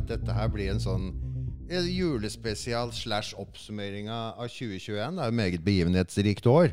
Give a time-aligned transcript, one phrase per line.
[0.00, 1.10] at dette her blir en sånn
[1.70, 5.16] julespesial slash oppsummering av av 2021.
[5.16, 6.72] Det er jo meget begivenhetsrikt år.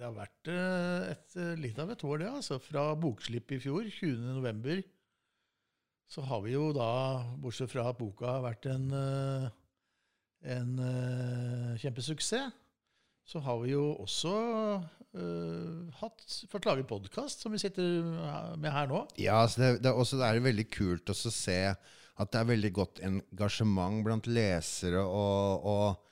[0.00, 2.30] Det har vært eh, et, eh, litt av et år, det.
[2.38, 2.56] altså.
[2.64, 4.80] Fra bokslipp i fjor, 20.11.,
[6.10, 6.86] så har vi jo da,
[7.38, 9.44] bortsett fra at boka har vært en, eh,
[10.56, 10.72] en
[11.78, 12.56] kjempesuksess,
[13.28, 14.32] så har vi jo også
[14.80, 18.08] uh, hatt, fått lage podkast, som vi sitter
[18.58, 19.04] med her nå.
[19.22, 21.60] Ja, så det, det, også, det er veldig kult å se
[22.20, 26.06] at det er veldig godt engasjement blant lesere og, og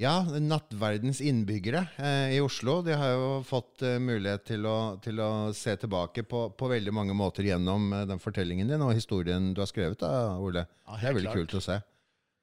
[0.00, 2.80] ja, nattverdens innbyggere eh, i Oslo.
[2.82, 6.94] De har jo fått eh, mulighet til å, til å se tilbake på, på veldig
[6.96, 10.00] mange måter gjennom eh, den fortellingen din og historien du har skrevet.
[10.02, 10.64] da, Ole.
[10.88, 11.44] Ja, det er veldig klart.
[11.44, 11.78] kult å se.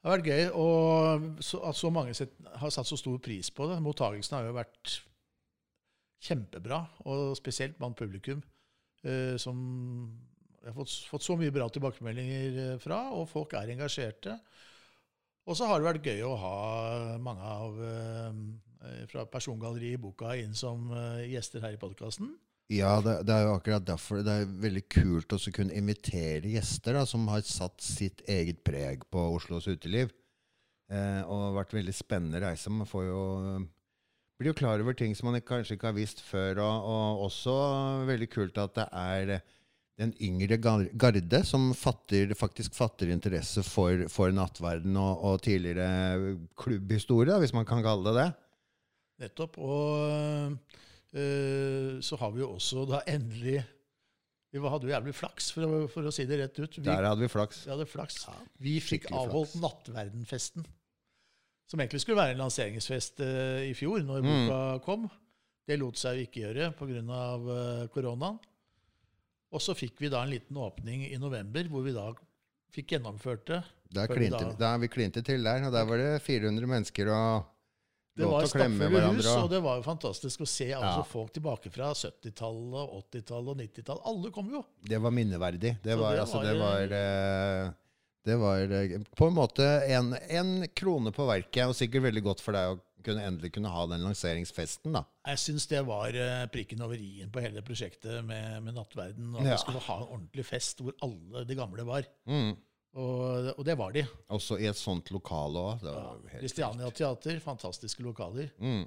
[0.02, 2.16] Det har vært gøy, og så, at så mange
[2.64, 3.82] har satt så stor pris på det.
[3.84, 4.96] Mottagelsen har jo vært
[6.26, 8.42] kjempebra, og spesielt blant publikum,
[9.04, 9.60] eh, som
[10.62, 14.38] jeg har fått, fått så mye bra tilbakemeldinger eh, fra, og folk er engasjerte.
[15.50, 16.58] Og så har det vært gøy å ha
[17.22, 22.36] mange av eh, fra persongalleriet i boka inn som eh, gjester her i podkasten.
[22.72, 26.96] Ja, det, det er jo akkurat derfor det er veldig kult å kunne invitere gjester
[26.96, 30.14] da, som har satt sitt eget preg på Oslos uteliv.
[30.92, 32.72] Eh, og vært veldig spennende reise.
[32.72, 33.24] Man får jo,
[34.40, 36.62] blir jo klar over ting som man kanskje ikke har visst før.
[36.64, 37.58] Og, og også
[38.08, 39.36] veldig kult at det er
[40.02, 47.38] den yngre garde som fatter, faktisk fatter interesse for, for nattverden og, og tidligere klubbhistorie,
[47.44, 48.30] hvis man kan kalle det det.
[49.22, 49.60] Nettopp.
[49.62, 50.58] Og
[51.14, 53.62] øh, så har vi jo også da endelig
[54.52, 56.74] Vi hadde jo jævlig flaks, for å, for å si det rett ut.
[56.76, 57.62] Vi, Der hadde vi flaks.
[57.64, 58.26] vi hadde flaks.
[58.60, 59.62] vi fikk avholdt flaks.
[59.64, 60.66] Nattverdenfesten.
[61.72, 64.28] Som egentlig skulle være en lanseringsfest øh, i fjor, når Mm.
[64.28, 65.06] boka kom.
[65.68, 67.00] Det lot seg jo ikke gjøre pga.
[67.00, 68.40] Uh, koronaen.
[69.52, 72.10] Og så fikk vi da en liten åpning i november, hvor vi da
[72.72, 73.62] fikk gjennomført det.
[73.92, 77.10] Da vi klinte, da- da vi klinte til der, og der var det 400 mennesker
[77.12, 77.50] og
[78.16, 81.04] Det var stappfulle hus, og det var jo fantastisk å se altså, Ja.
[81.08, 84.02] folk tilbake fra 70-tallet, 80-tallet og 90-tallet.
[84.06, 84.64] Alle kom jo.
[84.84, 85.78] det var minneverdig.
[85.84, 87.72] Det var, det altså, var, det var, eh,
[88.28, 92.42] det var eh, på en måte en, en krone på verket, og sikkert veldig godt
[92.44, 94.94] for deg å kunne endelig kunne ha den lanseringsfesten.
[94.96, 95.04] da.
[95.28, 99.34] Jeg syns det var eh, prikken over i-en på hele prosjektet med, med Nattverden.
[99.36, 99.56] Og at Ja.
[99.58, 102.08] vi skulle ha en ordentlig fest hvor alle de gamle var.
[102.28, 102.54] Mm.
[102.94, 104.02] Og, og det var de.
[104.36, 105.86] Også i et sånt lokale òg.
[106.58, 106.90] Ja.
[106.92, 108.50] Teater, fantastiske lokaler.
[108.60, 108.84] Mm.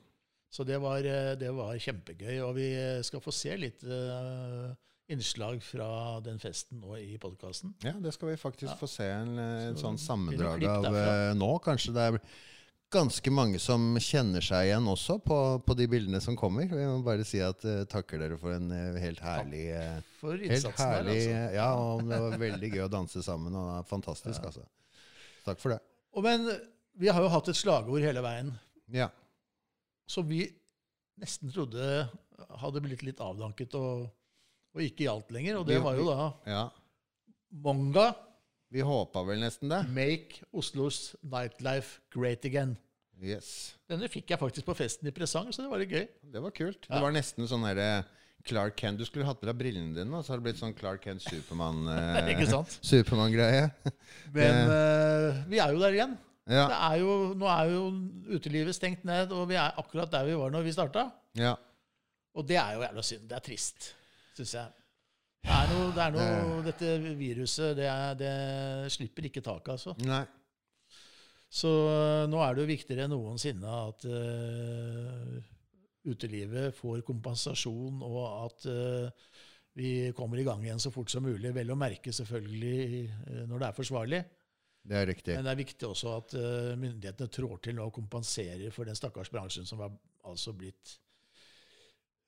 [0.53, 2.39] Så det var, eh, det var kjempegøy.
[2.45, 2.69] Og vi
[3.03, 4.71] skal få se litt uh,
[5.11, 7.75] innslag fra den festen nå i podkasten.
[7.85, 8.77] Ja, det skal vi faktisk Ja.
[8.81, 11.51] få se en, en sånn sammendrag av eh, nå.
[11.65, 12.21] Kanskje det er
[12.95, 16.69] ganske mange som kjenner seg igjen også på, på de bildene som kommer.
[16.71, 20.39] Jeg må bare si at uh, takker dere for en uh, helt herlig uh, For
[20.39, 21.17] innsatsen herlig.
[21.27, 21.57] altså.
[21.57, 23.57] Ja, og det var veldig gøy å danse sammen.
[23.59, 24.67] Og det er fantastisk, altså.
[25.45, 25.81] Takk for det.
[26.15, 26.47] Og men
[26.95, 28.53] vi har jo hatt et slagord hele veien
[28.95, 29.09] Ja.
[30.07, 30.45] som vi
[31.21, 32.07] nesten trodde
[32.61, 34.07] hadde blitt litt avdanket og,
[34.75, 35.59] og ikke gjaldt lenger.
[35.61, 36.63] Og det var jo da ja.
[37.65, 38.13] Monga
[38.73, 39.83] Vi håpa vel nesten det.
[39.95, 42.77] Make Oslos Nightlife Great Again.
[43.23, 43.75] Yes.
[43.89, 46.07] Denne fikk jeg faktisk på festen i presang, så det var litt gøy.
[46.35, 46.89] Det var kult.
[46.89, 46.97] Ja.
[46.97, 47.89] Det var nesten sånn herre
[48.45, 50.75] Clark Kent Du skulle hatt på deg brillene dine, og så har det blitt sånn
[50.77, 52.79] Clark Kent Supermann eh, Ikke sant?
[52.85, 53.69] Supermann-greie.
[54.37, 56.17] Men uh, vi er jo der igjen.
[56.45, 56.67] Ja.
[56.69, 57.85] Det er jo, nå er jo
[58.37, 61.09] utelivet stengt ned, og vi er akkurat der vi var når vi starta.
[61.41, 61.55] ja.
[62.35, 63.29] Og det er jo jævla synd.
[63.31, 63.85] Det er trist,
[64.35, 64.84] syns jeg.
[65.45, 68.33] Det er noe, det er noe Dette viruset, det, er, det
[68.95, 69.95] slipper ikke taket, altså.
[70.09, 70.25] Nei.
[71.55, 75.35] Så øh, nå er det jo viktigere enn noensinne at uh,
[76.11, 79.37] utelivet får kompensasjon, og at uh,
[79.79, 81.53] vi kommer i gang igjen så fort som mulig.
[81.55, 84.21] Vel å merke selvfølgelig uh, når det er forsvarlig.
[84.85, 85.39] Det er riktig.
[85.39, 86.35] Men det er viktig også at
[86.77, 89.95] myndighetene trår til nå og kompenserer for den stakkars bransjen som har
[90.29, 90.99] altså blitt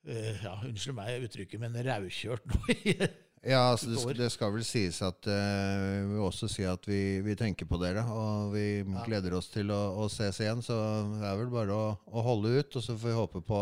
[0.06, 2.60] ja, Unnskyld meg uttrykket, men raukjørt nå.
[2.74, 2.98] i-
[3.46, 7.34] Ja, altså det, det skal vel sies at uh, Vi også si at vi, vi
[7.38, 10.64] tenker på dere, og vi gleder oss til å, å ses igjen.
[10.66, 10.74] Så
[11.20, 13.60] det er vel bare å, å holde ut, og så får vi håpe på,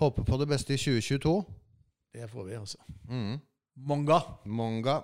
[0.00, 1.34] håpe på det beste i 2022.
[2.16, 2.80] Det får vi, altså.
[3.10, 3.36] Mm.
[3.90, 4.22] Monga.
[4.48, 4.96] Monga.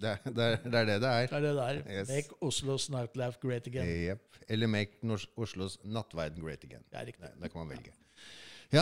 [0.00, 1.26] Det, det, det er det det er.
[1.30, 1.80] Det er det der.
[1.96, 2.08] Yes.
[2.12, 3.88] Make Oslos nightlife great again.
[3.88, 4.44] Yep.
[4.52, 5.00] Eller Make
[5.40, 6.84] Oslos nattverden great again.
[6.92, 7.08] Er.
[7.08, 7.92] Det, det kan man velge.
[7.92, 7.96] Ja,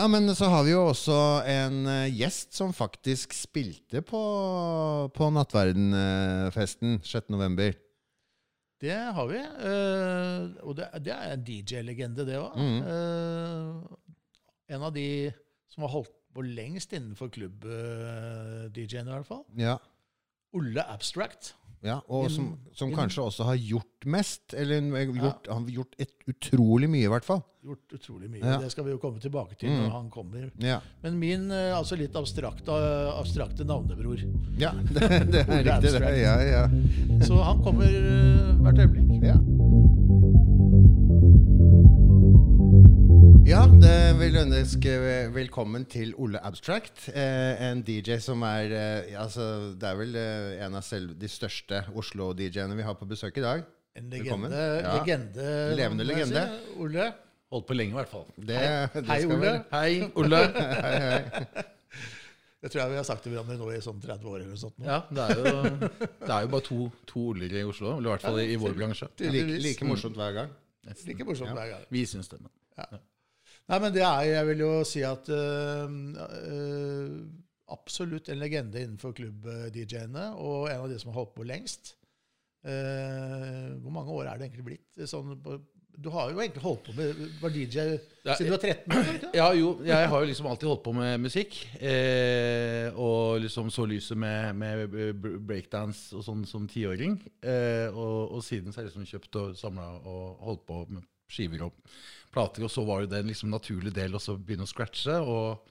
[0.07, 1.15] men så har vi jo også
[1.49, 4.19] en eh, gjest som faktisk spilte på,
[5.15, 7.73] på Nattverdenfesten 6.11.
[8.79, 9.39] Det har vi.
[9.41, 12.53] eh, og det, det er en DJ-legende, det òg.
[12.55, 13.97] Mhm.
[14.69, 15.07] en av de
[15.73, 19.41] som har holdt på lengst innenfor klubb-DJ-en, i hvert fall.
[19.57, 19.79] Ja.
[20.53, 21.55] Olle Abstract.
[21.85, 24.53] Ja, og som, som kanskje også har gjort mest.
[24.57, 24.81] Eller
[25.13, 27.39] gjort, han har gjort et utrolig mye, i hvert fall.
[27.63, 28.41] Gjort utrolig mye.
[28.43, 28.57] Ja.
[28.59, 29.79] Det skal vi jo komme tilbake til Mm.
[29.83, 30.49] når han kommer.
[30.63, 32.71] Ja, Men min eh, altså litt abstrakte,
[33.19, 34.19] abstrakte navnebror.
[34.59, 35.93] ja det, det er riktig.
[35.99, 36.13] Det.
[36.19, 36.63] Ja, ja.
[37.23, 39.23] Så han kommer eh, hvert øyeblikk.
[39.23, 39.35] Ja.
[43.49, 44.91] Ja, det vil ønske
[45.33, 47.07] velkommen til Ole Abstract.
[47.09, 51.25] Eh, en DJ som er eh, altså, Det er vel eh, en av selv de
[51.25, 53.63] største Oslo-DJ-ene vi har på besøk i dag.
[53.97, 54.53] En legende.
[54.53, 54.93] Ja.
[54.99, 55.47] legende
[55.79, 56.45] Levende legende.
[56.45, 56.77] si.
[56.85, 57.09] Ole.
[57.49, 58.29] Holdt på lenge, i hvert fall.
[58.37, 58.61] Det,
[58.93, 59.55] det Hei, skal Ole.
[59.73, 59.91] Hei,
[60.21, 60.45] Ole.
[60.59, 61.67] Hei, hei.
[62.61, 64.61] Det tror jeg vi har sagt til hverandre nå i sånn 30 år eller noe
[64.61, 64.77] sånt.
[64.77, 64.85] nå.
[64.85, 68.13] Ja, det er jo, det er jo bare to, to Oller i Oslo, eller i
[68.13, 69.09] hvert fall i, i vår bransje.
[69.09, 69.69] Like, Tydeligvis.
[69.71, 70.57] like morsomt hver gang.
[71.07, 71.93] Like morsomt hver gang.
[71.97, 72.43] Vi syns det.
[72.45, 72.99] Men.
[73.69, 75.97] Nei, men det er, jeg vil jo si at øh,
[76.49, 77.17] øh,
[77.69, 81.91] absolutt en legende innenfor klubb-DJ-ene, og en av de som har holdt på lengst.
[82.65, 85.03] Eh, hvor mange år er det egentlig blitt?
[85.07, 85.59] Sånn, på-
[85.99, 87.83] du har jo egentlig holdt på med var DJ
[88.23, 89.07] siden du var 13 år?
[89.35, 91.57] Ja, jo, jeg har jo liksom alltid holdt på med musikk.
[91.81, 94.95] Eh, og liksom så lyset med, med
[95.45, 97.17] breakdance og sånn som tiåring.
[97.43, 101.03] Eh, og, og siden så har jeg liksom kjøpt og samla og holdt på med
[101.29, 101.75] skiver og
[102.33, 102.65] plater.
[102.65, 105.17] Og så var det en liksom naturlig del å begynne å scratche.
[105.19, 105.69] Og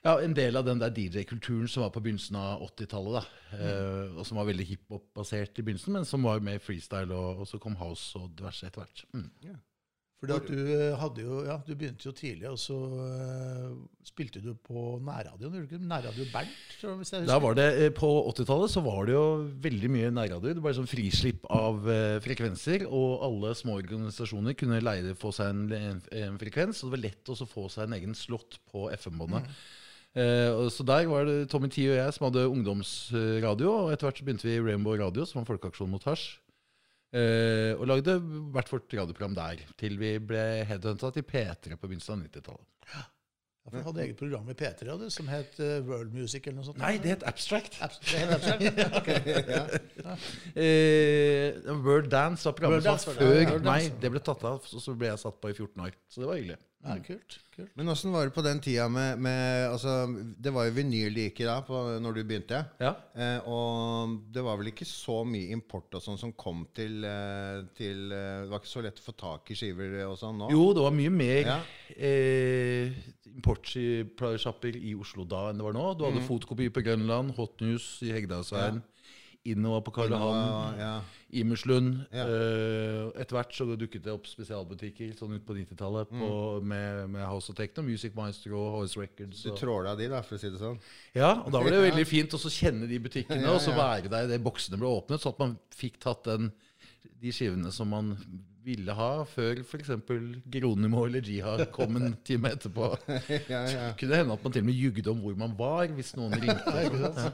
[0.00, 3.18] ja, en del av den der DJ-kulturen som var på begynnelsen av 80-tallet.
[3.20, 7.42] da, eh, Og som var veldig hiphop-basert i begynnelsen, men som var mer freestyle, og,
[7.42, 9.04] og så kom house og diverse etter hvert.
[9.12, 9.28] Mm.
[10.20, 13.70] Fordi at du øh, hadde jo, ja, du begynte jo tidlig, og så uh,
[14.04, 15.54] spilte du på nærradioen.
[15.54, 15.88] gjorde du ikke?
[15.88, 19.14] Nærradio Bernt, tror jeg, hvis jeg Da var det, eh, På 80-tallet så var det
[19.14, 19.24] jo
[19.64, 20.52] veldig mye nærradio.
[20.58, 25.54] Det var sånn frislipp av eh, frekvenser, og alle små organisasjoner kunne leie få seg
[25.54, 26.82] en, en, en frekvens.
[26.82, 29.48] Og det var lett også å få seg en egen slott på FM-båndet.
[30.20, 34.10] Eh, og så der var det Tommy Tee og jeg som hadde ungdomsradio, og etter
[34.10, 36.34] hvert så begynte vi i Rainbow Radio, som var folkeaksjon mot hasj.
[37.10, 38.18] Eh, og lagde
[38.54, 42.68] hvert vårt radioprogram der, til vi ble headhunta til P3 på begynnelsen av 90-tallet.
[42.92, 43.02] Ja,
[43.64, 46.68] for du hadde eget program i P3 hadde, som het uh, World Music eller noe
[46.70, 46.78] sånt.
[46.80, 47.80] Nei, det het Abstract.
[47.82, 48.62] Abstract, Det het Abstract?
[49.00, 49.18] okay.
[49.50, 50.16] ja.
[51.66, 53.90] uh, World Dance var programmet som før meg.
[54.00, 55.98] Det ble tatt av, og så ble jeg satt på i 14 år.
[56.08, 56.60] Så det var hyggelig.
[56.82, 57.34] Ja, kult.
[57.54, 57.70] kult.
[57.76, 60.06] Men åssen var det på den tida med, med altså,
[60.40, 62.62] Det var jo vinyl det gikk i da, på, når du begynte.
[62.80, 62.94] Ja.
[63.14, 67.60] Eh, og det var vel ikke så mye import og sånn som kom til, eh,
[67.76, 70.48] til eh, Det var ikke så lett å få tak i skiver og sånn nå?
[70.56, 71.58] Jo, det var mye mer Ja.
[72.00, 72.96] eh,
[73.30, 75.86] importsjapper i Oslo da enn det var nå.
[75.98, 76.12] Du Mm.
[76.14, 78.82] hadde Fotokopi på Grønland, Hot News i Hegdalsveien,
[79.52, 80.92] Innova på Karl Johan, Ja,
[81.40, 82.00] Imerslund.
[82.10, 82.24] Ja.
[82.26, 86.24] Eh, etter hvert så dukket det opp spesialbutikker sånn ut på 90-tallet mm.
[86.72, 89.44] med, med House of Techno, Music Maestro, House Records.
[89.46, 90.80] Du tråla de, da, for å si det sånn?
[91.14, 94.30] Ja, og da var det veldig fint å kjenne de butikkene, og så være der
[94.30, 96.50] idet boksene ble åpnet, sånn at man fikk tatt den,
[97.20, 98.16] de skivene som man
[98.64, 99.90] ville ha før f.eks.
[100.52, 102.92] Gronimo eller Jiha kom en time etterpå.
[103.52, 103.90] ja, ja.
[104.00, 107.26] Kunne hende at man til og med jugde om hvor man var hvis noen ringte.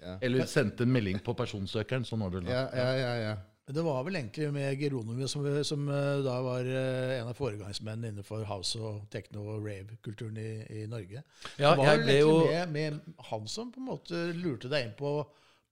[0.00, 0.16] Ja.
[0.22, 2.06] Eller sendte en melding på personsøkeren.
[2.08, 2.52] Sånn var det da.
[2.54, 3.38] ja, ja, ja, ja.
[3.70, 8.10] Det var vel egentlig med Geronimo som, som eh, da var eh, en av foregangsmennene
[8.10, 10.48] innenfor house- og techno- og rave-kulturen i,
[10.80, 11.22] i Norge.
[11.54, 14.88] Ja, det var jeg ble jo med, med han som på en måte lurte deg
[14.88, 15.12] inn på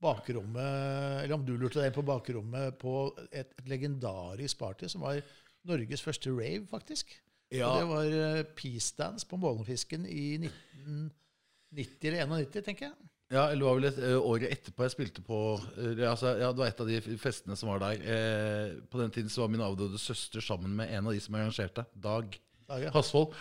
[0.02, 2.92] bakrommet Eller om du lurte deg inn på bakrommet på
[3.32, 5.20] et, et legendarisk party som var
[5.68, 7.10] Norges første rave, faktisk.
[7.52, 10.38] ja, Og det var eh, Peace Dance på Målenfisken i
[11.72, 13.08] 1990 eller 91, tenker jeg.
[13.34, 15.38] ja, eller det var vel et, ø, året etterpå jeg spilte på
[16.08, 18.04] altså, Ja, det var et av de festene som var der.
[18.14, 21.36] Eh, på den tiden så var min avdøde søster sammen med en av de som
[21.36, 22.38] arrangerte, Dag.
[22.68, 22.90] Ja.
[22.92, 23.32] Hasvold.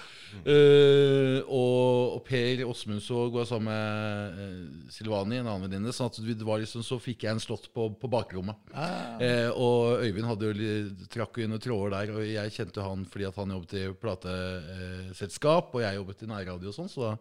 [0.47, 5.91] Uh, og, og Per Åsmundsvåg var sammen med eh, Silvani, en annen venninne.
[5.95, 8.71] Sånn at det var liksom, så fikk jeg en slått på, på bakrommet.
[8.71, 13.05] Ah, Uh, og Øyvind hadde jo trakk jo inn tråder der, og jeg kjente han
[13.09, 17.13] fordi at han jobbet i plateselskap, og jeg jobbet i nærradio og sånn, så da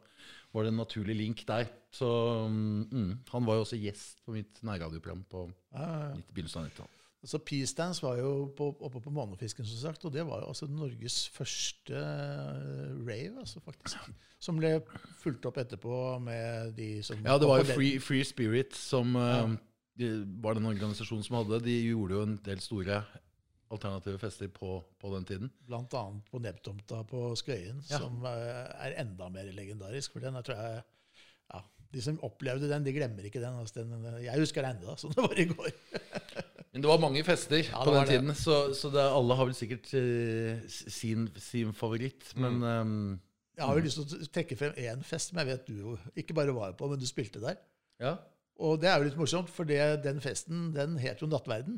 [0.52, 1.70] var det en naturlig link der.
[1.94, 2.08] Så
[2.52, 7.05] mm, han var jo også gjest på mitt nærradioprogram på ah, 90 begynnelsen av 90-tallet.
[7.24, 10.50] Så Peace Dance var jo på, oppe på Månefisken, som sagt, og det var jo
[10.52, 13.96] altså Norges første eh, rave, altså faktisk.
[14.38, 14.74] Som ble
[15.22, 19.56] fulgt opp etterpå med de som Ja, det var jo Free, Free Spirit som eh,
[19.98, 20.10] de,
[20.44, 21.62] var den organisasjonen som hadde.
[21.64, 23.00] De gjorde jo en del store
[23.74, 25.50] alternative fester på, på den tiden.
[25.66, 27.98] Blant annet på Nebbtomta på Skøyen, Ja.
[28.04, 30.12] som eh, er enda mer legendarisk.
[30.14, 30.84] For den jeg tror jeg
[31.56, 31.64] ja,
[31.96, 33.58] De som opplevde den, de glemmer ikke den.
[33.58, 35.72] Altså den jeg husker den ennå, som det var i går.
[36.76, 39.56] Men det var mange fester Ja, på den tiden, så, så det, alle har vel
[39.56, 42.34] sikkert uh, sin, sin favoritt.
[42.36, 42.96] Men um,
[43.56, 46.36] Jeg har jo lyst til å trekke frem én fest som jeg vet du ikke
[46.36, 47.56] bare var på, men du spilte der.
[48.02, 48.18] ja.
[48.56, 51.74] Og det er jo litt morsomt, for det, den festen den het jo Nattverden.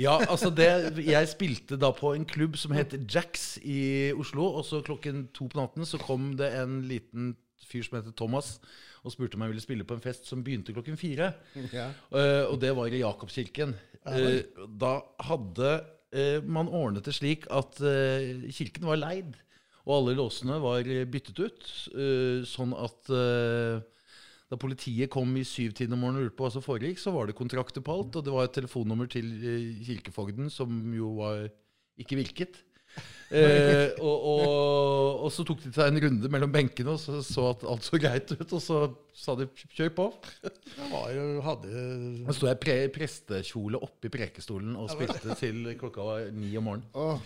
[0.00, 0.66] Ja, altså det
[1.06, 4.48] Jeg spilte da på en klubb som het Jacks i Oslo.
[4.58, 8.56] Og så klokken to på natten så kom det en liten fyr som heter Thomas,
[9.02, 11.32] og spurte om jeg ville spille på en fest som begynte klokken fire.
[11.72, 11.90] Ja.
[12.12, 13.74] Uh, og det var i Jakobskirken.
[14.06, 15.72] Uh, da hadde
[16.14, 17.80] uh, man ordnet det slik at
[18.52, 19.38] kirken var leid,
[19.82, 21.70] og alle låsene var byttet ut.
[22.46, 27.00] sånn at da politiet kom i syvtiden om morgenen og lurte på hva som foregikk,
[27.02, 29.32] så var det kontrakter på alt, og det var et telefonnummer til
[29.82, 31.48] kirkefogden som jo var,
[31.98, 32.60] ikke virket.
[33.32, 37.46] Eh, og, og, og så tok de seg en runde mellom benkene og så, så
[37.54, 38.80] at alt så greit ut, og så
[39.16, 40.08] sa de 'kjør på'.
[40.42, 41.70] Det var hadde
[42.26, 46.68] Da sto jeg i pre prestekjole oppi prekestolen og spilte til klokka var ni om
[46.68, 46.92] morgenen.
[46.92, 47.24] Åh,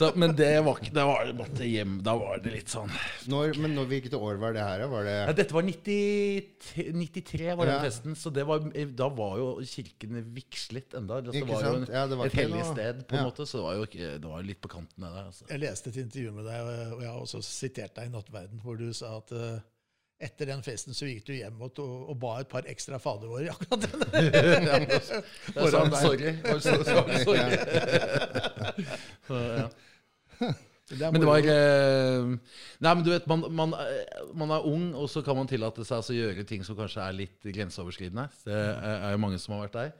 [0.00, 1.98] Så, men det var ikke Da var det måtte hjem.
[2.06, 2.88] Da var det litt sånn
[3.28, 4.84] når, men når, hvilket år var det her?
[4.88, 7.82] Var det ja, Dette var 90, 93, var den Ja.
[7.84, 8.16] festen.
[8.16, 8.64] Så det var,
[8.96, 11.18] da var jo kirken vigslet enda.
[11.20, 13.26] Altså, det var jo en, Ja, det var et hellig sted, på en Ja.
[13.28, 13.44] måte.
[13.50, 15.26] Så det var jo ikke, det var litt på kanten av det.
[15.32, 15.44] Altså.
[15.52, 18.80] Jeg leste et intervju med deg, og jeg har også sitert deg i Nattverden, hvor
[18.80, 19.60] du sa at eh,
[20.20, 23.52] etter den festen så gikk du hjem og, to- og ba et par ekstra fadervårer
[23.52, 24.00] Akkurat den.
[24.68, 24.76] ja,
[25.68, 25.92] Sorry.
[26.02, 26.32] sorry.
[26.48, 27.50] Var så- så- sorry.
[29.28, 29.68] Ja.
[30.90, 32.28] Det Men det var eh,
[32.82, 35.84] Nei, men du vet, man, man, eh, man er ung, og så kan man tillate
[35.86, 38.24] seg altså, å gjøre ting som kanskje er litt grenseoverskridende.
[38.42, 39.92] Det er, er jo mange som har vært der.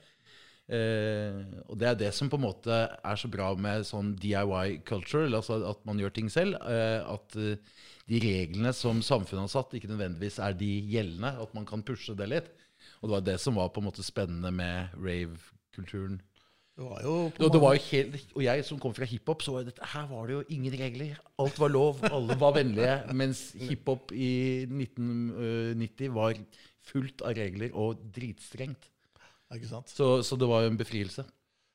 [0.71, 4.81] Eh, og det er det som på en måte er så bra med sånn DIY
[4.87, 6.59] culture, altså at man gjør ting selv.
[6.63, 7.79] Eh, at eh,
[8.11, 11.37] de reglene som samfunnet har satt, ikke nødvendigvis er de gjeldende.
[11.43, 12.51] At man kan pushe det litt.
[13.01, 16.21] Og det var det som var på en måte spennende med rave-kulturen.
[16.81, 19.53] Det var jo Og, det var jo helt, og jeg som kom fra hiphop, så
[19.53, 21.19] var det, her var det jo ingen regler.
[21.43, 22.95] Alt var lov, alle var vennlige.
[23.21, 26.41] Mens hiphop i 1990 var
[26.89, 28.89] fullt av regler og dritstrengt.
[29.53, 29.93] Ikke sant?
[29.93, 31.27] Så, så det var jo en befrielse.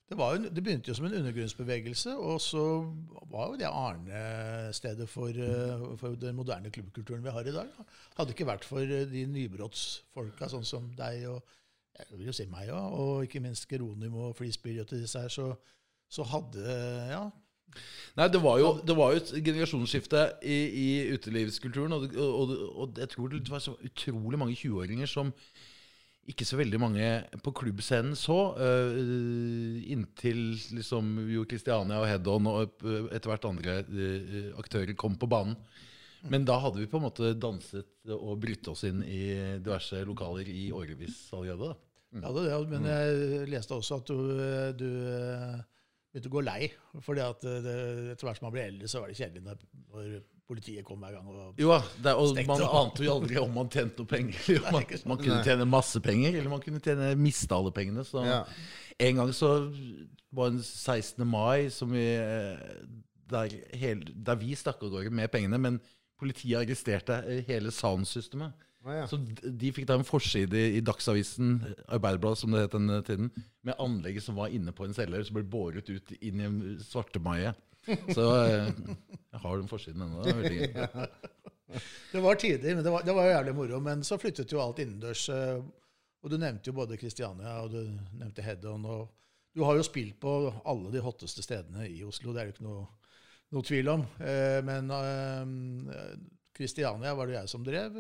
[0.10, 2.64] Det, var jo, det begynte jo som en undergrunnsbevegelse, og så
[3.30, 7.70] var jo det arnestedet for, eh, for den moderne klubbkulturen vi har i dag.
[7.78, 7.86] da.
[8.18, 11.58] Hadde det ikke vært for eh, de nybrottsfolka, sånn som deg og
[12.00, 15.32] jeg vil jo si meg òg, og ikke minst Geronim og Flisbyrd og disse her,
[15.32, 15.52] så,
[16.12, 16.78] så hadde
[17.12, 17.26] Ja,
[18.16, 21.96] Nei, det var jo, det var jo et generasjonsskifte i, i utelivskulturen.
[21.98, 25.34] Og, og, og jeg tror det var så utrolig mange 20-åringer som
[26.26, 27.10] ikke så veldig mange
[27.46, 28.38] på klubbscenen så.
[28.58, 35.30] Uh, inntil liksom jo Christiania og Head-On og etter hvert andre uh, aktører kom på
[35.30, 35.58] banen.
[36.26, 40.48] Men da hadde vi på en måte danset og brytt oss inn i diverse lokaler
[40.50, 41.76] i årevis allerede.
[41.76, 41.85] da.
[42.22, 44.20] Jeg hadde det, men jeg leste også at du,
[44.80, 45.58] du eh,
[46.14, 46.70] begynte å gå lei.
[47.04, 47.76] fordi at det,
[48.14, 49.60] etter hvert som man ble eldre, så var det kjedelig når,
[49.92, 50.14] når
[50.48, 51.28] politiet kom hver gang.
[51.28, 52.76] og Jo det, er- og man opp.
[52.84, 54.40] ante jo aldri om man tjente noe penger.
[54.56, 58.06] eller Man, man kunne tjene masse penger, eller man kunne tjene, miste alle pengene.
[58.08, 58.44] Så Ja.
[59.00, 59.50] En gang så
[60.32, 61.26] var det 16.
[61.28, 62.62] mai som vi, eh,
[63.28, 65.82] der, hel, der vi stakk av gårde med pengene, men
[66.22, 68.54] politiet arresterte eh, hele soundsystemet.
[68.86, 69.06] Å, ja.
[69.10, 71.56] Så de fikk da en forside i Dagsavisen,
[71.90, 73.32] Arbeiderbladet som det het den tiden,
[73.66, 76.60] med anlegget som var inne på en selger, som ble båret ut inn i en
[76.86, 77.56] svartemaie.
[78.14, 80.22] Så eh, jeg har den forsiden ennå.
[80.26, 81.10] Det er.
[82.14, 83.80] Det var tider, men det var, det var jævlig moro.
[83.84, 85.26] Men så flyttet jo alt innendørs.
[85.34, 85.58] eh,
[86.24, 87.82] Og du nevnte jo både Kristiania og du
[88.16, 88.86] nevnte Head-On.
[88.86, 89.10] Og
[89.58, 92.68] du har jo spilt på alle de hotteste stedene i Oslo, det er det ikke
[92.70, 92.86] noe,
[93.58, 94.06] noe tvil om.
[94.22, 94.94] Eh, Men
[96.56, 98.00] Kristiania var det jeg som drev.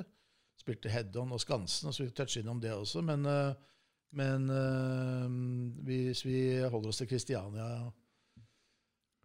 [0.66, 3.04] Spilte Head-On og Skansen, og så vi touche innom det også.
[3.06, 3.54] Men, eh,
[4.18, 5.38] men eh,
[5.86, 7.70] hvis vi holder oss til Kristiania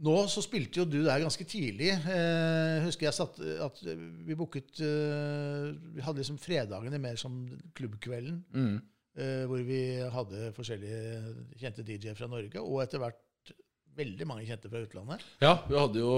[0.00, 1.90] nå så spilte jo du der ganske tidlig.
[1.92, 5.66] Eh, husker jeg satt, at vi booket eh,
[5.96, 7.42] Vi hadde liksom fredagene mer som
[7.76, 8.38] klubbkvelden.
[8.54, 8.78] Mm.
[9.20, 9.82] Eh, hvor vi
[10.14, 13.52] hadde forskjellige kjente DJ-er fra Norge, og etter hvert
[13.98, 15.26] veldig mange kjente fra utlandet.
[15.42, 16.14] Ja, vi hadde jo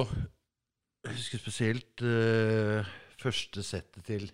[1.03, 4.29] Jeg husker spesielt eh, første settet til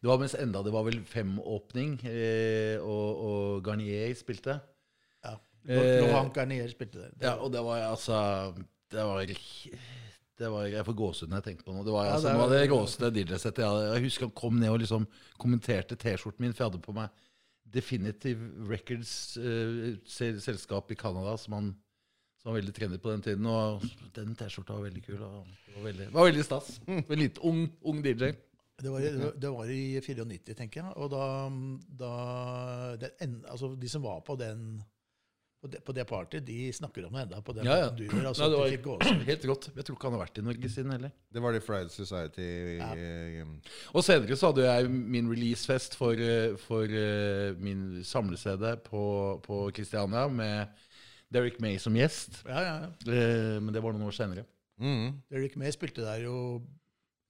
[0.00, 4.60] Det var mens enda det var vel femåpning, eh, og, og Garnier spilte.
[5.24, 5.34] Ja.
[5.68, 7.10] Eh, Laurent Garnier spilte det.
[7.24, 8.20] Ja, og det var altså
[8.90, 9.24] Det var
[10.40, 11.84] det var, Jeg får gåsehud når jeg tenker på noe.
[11.84, 13.60] Det var Ja, altså, det var, det råeste DJ-settet.
[13.60, 13.90] Jeg, hadde.
[13.92, 15.04] jeg husker han kom ned og liksom
[15.38, 17.26] kommenterte T-skjorten min, for jeg hadde på meg
[17.70, 21.70] Definitive Records, eh, sel selskap i Canada, som han
[22.40, 23.46] som var veldig trendy på den tiden.
[23.46, 23.84] Og
[24.16, 25.20] den T-skjorta var veldig kul.
[25.20, 26.70] Og det var veldig, var veldig stas.
[26.88, 28.32] En litt ung, ung DJ.
[28.82, 30.92] Det var, det var- det var i 94, tenker jeg.
[30.96, 31.24] Og da,
[32.00, 34.82] da det, en, altså De som var på den
[35.60, 37.88] på det, på det partyet, de snakker om det enda på den Ja, ja.
[37.92, 38.22] du gjør.
[38.30, 39.66] Altså, Nei, det var de helt rått.
[39.76, 41.10] Jeg tror ikke han har vært i Norge siden heller.
[41.36, 42.46] Det var det Friday Society
[42.80, 43.44] eh,
[43.92, 49.02] Og senere så hadde jeg min releasefest for, eh, for uh, min samle-CD på,
[49.44, 50.72] på Christiania med
[51.30, 52.40] Derek May som gjest.
[52.48, 52.90] Ja, ja, ja.
[53.12, 54.46] Eh, Men det var noen år senere.
[54.80, 55.20] mm.
[55.28, 56.79] Derrick May spilte der jo ja,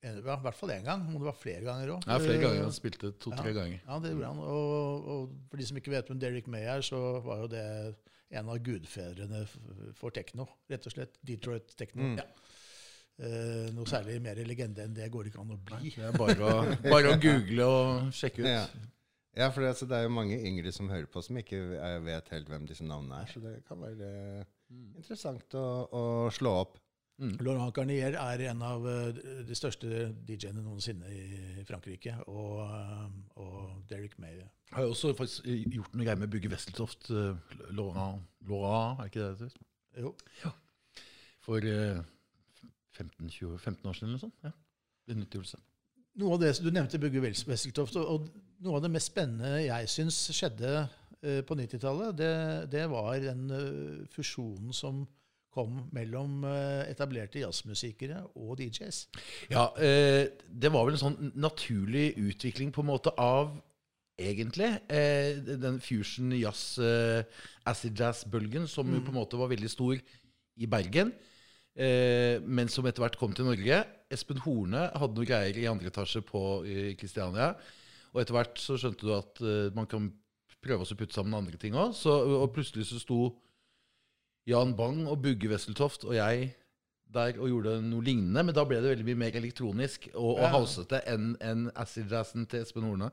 [0.01, 2.07] i hvert fall én gang, om det var flere ganger òg.
[2.09, 2.63] Ja, flere ganger.
[2.65, 3.83] Han spilte to-tre ganger.
[3.85, 4.39] Ja, det gjorde han.
[4.41, 7.65] Og, og for de som ikke vet hvem Derrick May er, så var jo det
[8.31, 9.43] en av gudfedrene
[9.99, 10.47] for tekno.
[10.71, 11.19] Rett og slett.
[11.27, 12.15] Detroit Techno.
[12.15, 12.23] Mm.
[13.21, 15.93] Eh, noe særlig mer legende enn det går det ikke an å bli.
[15.93, 16.63] Det er bare å,
[16.95, 18.49] bare å google og sjekke ut.
[18.49, 18.63] Ja.
[19.37, 21.99] ja, for det, altså, det er jo mange yngre som hører på, som ikke eh,
[22.07, 23.35] vet helt hvem disse navnene er.
[23.35, 24.15] Så det kan være
[24.97, 26.81] interessant å, å slå opp.
[27.21, 29.89] Laurent Garnier er en av eh, de største
[30.25, 32.15] DJ-ene noensinne i Frankrike.
[32.33, 33.11] Og, eh,
[33.43, 34.39] og Derek May.
[34.73, 37.11] Har jo også faktisk gjort noe greier med Bugge Wesseltoft.
[37.13, 39.67] eh, Laurent, Laurent, er ikke det det heter?
[40.01, 40.15] Jo.
[41.45, 42.01] For eh,
[42.97, 44.41] 15, 20, 15 år siden eller noe sånt.
[44.47, 44.55] Ja.
[45.11, 45.61] Benyttelse.
[46.21, 48.01] Noe av det Du nevnte Bugge Wesseltoft.
[48.01, 50.89] Og, og noe av det mest spennende jeg syns skjedde
[51.21, 52.33] på 90-tallet, det,
[52.73, 53.43] det var den
[54.09, 55.03] fusjonen som
[55.55, 59.01] kom mellom eh, etablerte jazzmusikere og DJs.
[59.51, 63.57] Ja, eh, det var vel en sånn naturlig utvikling på en måte av
[64.21, 66.79] egentlig eh, den fusion jazz,
[67.67, 71.15] acid jazz-bølgen, som jo på en måte var veldig stor i Bergen,
[71.81, 73.77] men som etter hvert kom til Norge.
[74.13, 76.41] Espen Horne hadde noen greier i andre etasje på
[77.01, 77.55] Kristiania,
[78.11, 79.41] og etter hvert så skjønte du at
[79.73, 80.11] man kan
[80.61, 83.21] prøve å putte sammen andre ting òg, og plutselig så sto
[84.49, 86.55] Jan Bang og Bugge Wesseltoft og jeg
[87.11, 90.45] der og gjorde noe lignende, men da ble det veldig mye mer elektronisk og, og
[90.45, 90.51] Ja.
[90.55, 93.11] housete enn en acid-jazzen til Espen Horne.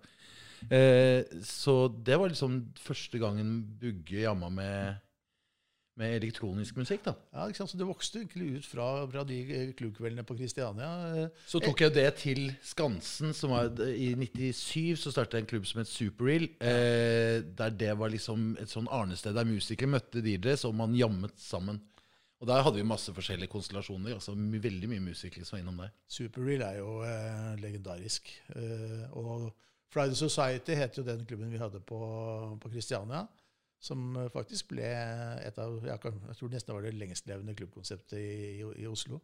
[0.70, 4.96] Eh, så det var liksom første gangen Bugge jamma med,
[5.98, 7.04] med elektronisk musikk.
[7.08, 7.16] da.
[7.34, 7.72] Ja, ikke sant?
[7.74, 11.28] Så Det vokste egentlig ut fra, fra de eh, klubbkveldene på Kristiania.
[11.50, 15.68] Så tok jeg det til Skansen, som var I 97 så startet jeg en klubb
[15.70, 16.50] som het Superreal.
[16.62, 21.38] Eh, der det var liksom et sånn arnested der musikere møtte DJs, og man jammet
[21.42, 21.82] sammen.
[22.38, 24.14] Og der hadde vi masse forskjellige konstellasjoner.
[24.14, 25.94] altså Veldig mye musikere som var innom der.
[26.08, 28.30] Superreal er jo eh, legendarisk.
[28.56, 29.50] Eh, og
[29.90, 32.00] Friday Society het jo den klubben vi hadde på,
[32.62, 33.26] på Christiania.
[33.80, 38.18] Som eh, faktisk ble et av Jeg, kan, jeg tror nesten var det lengstlevende klubbkonseptet
[38.18, 39.22] i, i, i Oslo.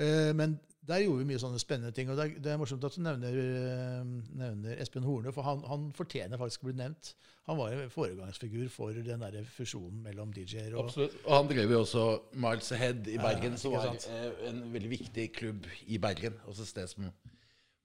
[0.00, 2.08] Eh, men der gjorde vi mye sånne spennende ting.
[2.10, 5.64] Og det er, det er morsomt at du nevner, eh, nevner Espen Horne, for han,
[5.68, 7.12] han fortjener faktisk å bli nevnt.
[7.50, 11.18] Han var en foregangsfigur for den der fusjonen mellom DJ-er og Absolutt.
[11.24, 12.06] Og han drev jo også
[12.38, 14.06] Miles Ahead i Bergen, som var sant?
[14.46, 16.38] en veldig viktig klubb i Bergen.
[16.46, 17.10] Også et sted som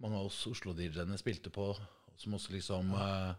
[0.03, 1.71] mange av oss Oslo-DJ-ene spilte på.
[2.19, 3.33] Som også liksom eh,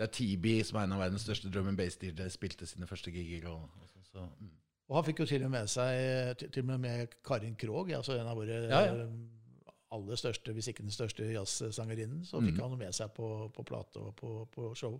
[0.00, 3.12] Det er TB, som er en av verdens største drum and bass-DJ, spilte sine første
[3.12, 3.50] gigger.
[3.52, 4.54] Og, og så, mm.
[4.88, 8.16] Og han fikk jo til og med seg til, og med med Karin Krogh, altså
[8.16, 9.04] en av våre Ja, ja.
[9.92, 12.24] aller største, hvis ikke den største jazzsangerinnen.
[12.24, 12.46] Så Mm.
[12.48, 14.96] fikk han med seg på, på plate og på, på show.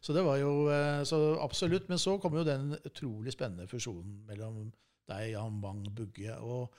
[0.00, 1.88] Så det var jo eh, så absolutt.
[1.88, 4.72] Men så kom jo den utrolig spennende fusjonen mellom
[5.08, 6.36] deg, Jan Bang, Bugge.
[6.40, 6.74] og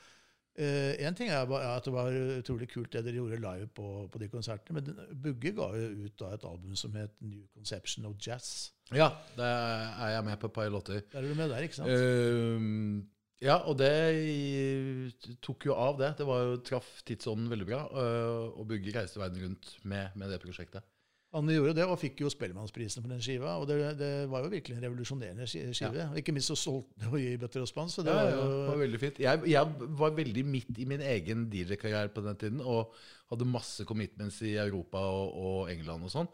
[0.59, 2.11] Én ting er at det var
[2.41, 4.81] utrolig kult det dere gjorde live på, på de konsertene.
[4.81, 8.73] Men Bugge ga jo ut da et album som het New Conception of Jazz.
[8.91, 11.01] Ja, det er jeg med på et par låter.
[11.13, 11.89] Der er du med der, ikke sant?
[11.89, 12.99] Uh,
[13.41, 16.11] ja, og det tok jo av, det.
[16.19, 17.85] Det var jo, traff tidsånden veldig bra.
[17.95, 20.85] Uh, og Bugge reiste verden rundt med, med det prosjektet.
[21.32, 23.54] Han gjorde det, og fikk jo Spellemannsprisen for den skiva.
[23.62, 25.72] Og det, det var jo virkelig en revolusjonerende skive.
[25.78, 26.10] skive.
[26.20, 28.41] Ikke minst så solgte den jo i bøtter og spann, så det Ja, var ja,
[28.52, 29.22] det var veldig fint.
[29.24, 32.91] Jeg, jeg var veldig midt i min egen DJ-karriere på den tiden og
[33.32, 36.28] hadde masse commitments i Europa og, og England og sånn.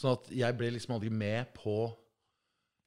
[0.00, 1.76] Sånn at jeg ble liksom aldri med på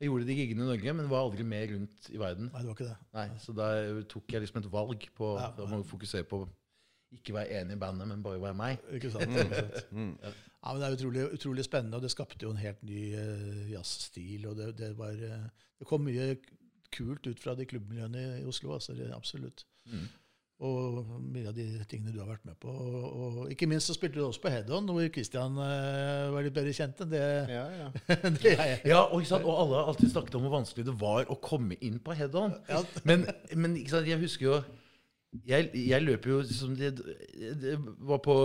[0.02, 2.50] Jeg gjorde de giggene i Norge, men var aldri med rundt i verden.
[2.52, 2.98] Nei, det var ikke det.
[3.16, 3.68] Nei, Så da
[4.12, 5.52] tok jeg liksom et valg på Ja.
[5.72, 6.42] Må fokusere på
[7.18, 8.82] ikke være enig i bandet, men bare være meg.
[8.98, 9.38] Ikke sant?
[9.92, 10.16] Mm.
[10.64, 13.72] Ja, men Det er utrolig, utrolig spennende, og det skapte jo en helt ny uh,
[13.72, 14.48] jazzstil.
[14.48, 16.34] og det, det, var, uh, det kom mye
[16.94, 18.74] kult ut fra de klubbmiljøene i Oslo.
[18.78, 19.66] altså det, Absolutt.
[19.92, 20.06] Mm.
[20.64, 21.00] Og
[21.34, 22.72] mye av de tingene du har vært med på.
[22.72, 26.56] Og, og ikke minst så spilte du også på Head-On, hvor Christian uh, var litt
[26.56, 27.90] bedre kjent enn det, Ja, ja.
[28.38, 29.44] det jeg Ja, og, sant?
[29.44, 32.56] og alle har alltid snakket om hvor vanskelig det var å komme inn på head-on.
[32.72, 32.80] Ja.
[33.04, 34.08] Men, men ikke sant?
[34.08, 34.62] jeg husker jo
[35.48, 38.36] Jeg, jeg løper jo som de, de var på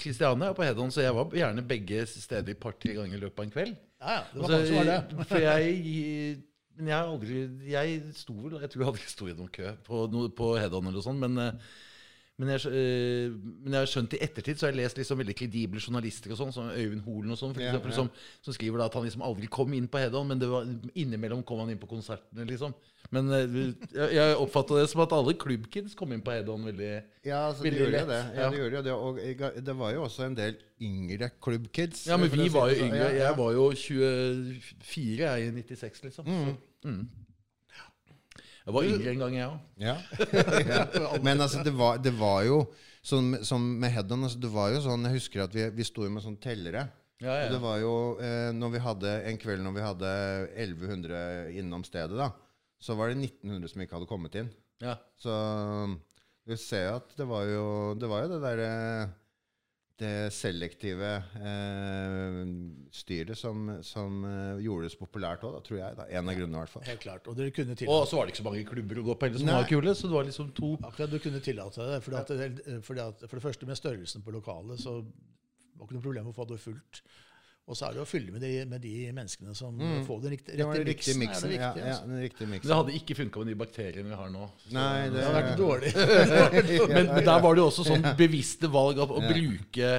[0.00, 3.42] Kristiania og på head-on, så jeg var gjerne begge steder et par-tre ganger i løpet
[3.42, 3.74] av en kveld.
[4.00, 5.00] Ja, ja, det var var det.
[5.30, 6.40] For jeg
[6.80, 10.06] Men jeg aldri Jeg sto vel Jeg tror jeg aldri sto i noen kø på,
[10.38, 11.74] på head-on eller noe sånt, men, eh,
[12.40, 15.34] Men jeg, øh, men jeg har skjønt i ettertid, så har jeg lest liksom veldig
[15.36, 17.96] kredible journalister og sånn, som Øyvind Holen og sånn, for eksempel, ja.
[17.98, 18.08] Som,
[18.46, 20.64] som skriver da at han liksom aldri kom inn på Head-On, men det var,
[20.96, 22.72] innimellom kom han inn på konsertene, liksom.
[23.12, 23.54] Men øh,
[23.92, 26.90] jeg, jeg oppfatta det som at alle klubbkids kom inn på Head-On veldig
[27.26, 28.20] Ja, altså, de Veldig gjorde jo lett, det.
[28.38, 28.50] Ja, ja.
[28.54, 28.92] de gjorde jo det.
[28.96, 32.06] Og jeg- det var jo også en del yngre klubbkids.
[32.08, 32.86] Ja, men vi var jo sånn.
[32.88, 33.02] yngre.
[33.02, 33.24] Ja, ja.
[33.28, 36.24] Jeg var jo 24 jeg, i 96, liksom.
[36.24, 36.54] Så,
[36.88, 37.08] mm.
[38.70, 39.58] Jeg var yngre en gang, jeg òg.
[39.82, 39.96] Ja.
[40.70, 40.84] ja.
[41.26, 42.60] Men altså, det var, det var jo
[43.02, 46.04] sånn som med Head-On altså, Det var jo sånn Jeg husker at vi, vi sto
[46.04, 46.84] jo med sånne tellere.
[47.20, 50.12] Ja, Og det var jo eh, når vi hadde en kveld når vi hadde
[50.54, 52.30] 1100 innom stedet, da,
[52.80, 54.48] så var det 1900 som ikke hadde kommet inn.
[54.80, 54.94] ja.
[55.20, 55.34] Så
[56.48, 57.64] vi ser jo at det var jo
[58.00, 58.70] det, var jo det derre
[60.00, 61.10] det selektive
[61.40, 62.38] eh,
[62.94, 65.98] styret som, som eh, gjorde det så populært òg, tror jeg.
[65.98, 66.06] da.
[66.08, 66.86] En av grunnene, i hvert fall.
[66.88, 67.30] Helt klart.
[67.30, 69.28] Og dere kunne til Og så var det ikke så mange klubber å gå på
[69.28, 69.58] heller som Nei.
[69.60, 71.98] var kule, så det var liksom to Akkurat du kunne tillate det.
[72.06, 75.98] Fordi at, fordi at, for det første med størrelsen på lokalet, så var det ikke
[75.98, 77.02] noe problem å få det fullt.
[77.70, 80.56] Og så er det å fylle med de, med de menneskene som får den riktige,
[80.58, 81.44] Det var den riktige miksen.
[81.46, 82.08] er det Ja, ja, altså.
[82.10, 84.48] den riktige Men det hadde ikke funka med de bakteriene vi har nå.
[84.74, 85.92] Nei, det, Det hadde vært dårlig.
[86.96, 89.30] men, der var det jo også sånn bevisste valg av å Ja.
[89.30, 89.90] bruke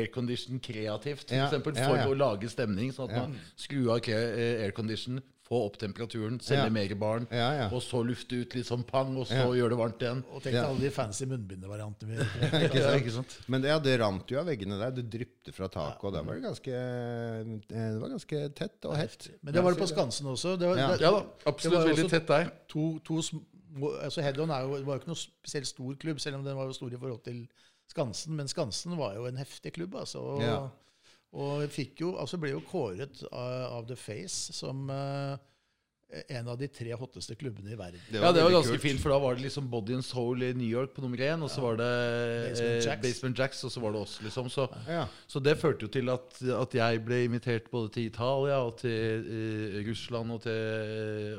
[0.00, 1.28] aircondition kreativt.
[1.30, 2.90] For Ja, ja, for å lage stemning.
[2.92, 3.26] Sånn at Ja.
[3.28, 6.70] man skrur av eh, aircondition, få opp temperaturen, selge Ja.
[6.70, 7.64] mer barn, Ja, ja.
[7.74, 9.46] og så lufte ut litt sånn pang, og så Ja.
[9.50, 10.22] gjøre det varmt igjen.
[10.30, 10.66] Og tenk deg Ja.
[10.68, 12.16] alle de fancy munnbindevariantene vi
[12.78, 13.34] Ja, ikke sant?
[13.48, 14.92] Men det, ja, det rant jo av veggene der.
[14.92, 18.96] Det drypte fra taket, og der var det ganske, eh, det var ganske tett og
[18.96, 19.28] hett.
[19.42, 20.56] Men det var det på Skansen også.
[20.58, 20.88] Det var, Ja.
[20.94, 22.52] det, Ja da, det var absolutt veldig tett der.
[22.68, 23.14] To, to
[24.02, 26.66] altså Head-On er jo, var jo ikke noe spesielt stor klubb, selv om den var
[26.66, 27.48] jo stor i forhold til
[27.90, 28.36] Skansen.
[28.36, 30.20] Men Skansen var jo en heftig klubb, altså.
[30.20, 30.68] Og, Ja.
[31.32, 35.36] Og fikk jo, altså ble jo kåret av, av The Face som uh,
[36.26, 38.00] en av de tre hotteste klubbene i verden.
[38.10, 38.82] ja, det var ganske kult.
[38.82, 41.44] fint, for da var det liksom Body and Soul i New York på nummer én,
[41.46, 43.02] og så var det Basement eh, Jacks.
[43.04, 44.50] Basement Jacks, og så var det oss, liksom.
[44.50, 45.04] Så, Ja.
[45.30, 49.22] så det førte jo til at, at jeg ble invitert både til Italia og til
[49.30, 50.60] uh, Russland og til,